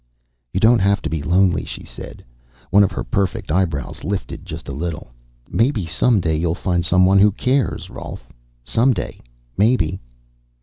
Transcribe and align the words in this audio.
"You 0.51 0.59
don't 0.59 0.79
have 0.79 1.03
to 1.03 1.11
be 1.11 1.21
lonely," 1.21 1.63
she 1.63 1.83
said. 1.83 2.25
One 2.71 2.83
of 2.83 2.91
her 2.91 3.03
perfect 3.03 3.51
eyebrows 3.51 4.03
lifted 4.03 4.47
just 4.47 4.67
a 4.67 4.71
little. 4.73 5.11
"Maybe 5.47 5.85
someday 5.85 6.37
you'll 6.37 6.55
find 6.55 6.83
someone 6.83 7.19
who 7.19 7.29
cares, 7.31 7.87
Rolf. 7.91 8.27
Someday, 8.63 9.21
maybe." 9.59 9.99